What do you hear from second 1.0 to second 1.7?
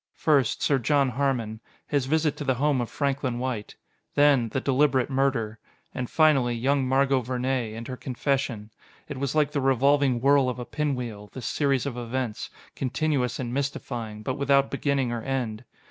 Harmon